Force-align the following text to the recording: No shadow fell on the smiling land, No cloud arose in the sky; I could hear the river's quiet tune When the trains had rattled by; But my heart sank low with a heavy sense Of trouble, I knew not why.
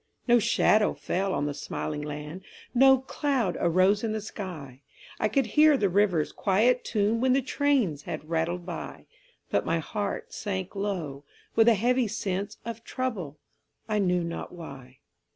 No 0.27 0.39
shadow 0.39 0.95
fell 0.95 1.31
on 1.31 1.45
the 1.45 1.53
smiling 1.53 2.01
land, 2.01 2.41
No 2.73 2.97
cloud 3.01 3.55
arose 3.59 4.03
in 4.03 4.13
the 4.13 4.19
sky; 4.19 4.81
I 5.19 5.27
could 5.29 5.45
hear 5.45 5.77
the 5.77 5.89
river's 5.89 6.31
quiet 6.31 6.83
tune 6.83 7.21
When 7.21 7.33
the 7.33 7.41
trains 7.43 8.01
had 8.01 8.27
rattled 8.27 8.65
by; 8.65 9.05
But 9.51 9.63
my 9.63 9.77
heart 9.77 10.33
sank 10.33 10.75
low 10.75 11.23
with 11.55 11.67
a 11.67 11.75
heavy 11.75 12.07
sense 12.07 12.57
Of 12.65 12.83
trouble, 12.83 13.37
I 13.87 13.99
knew 13.99 14.23
not 14.23 14.51
why. 14.51 14.97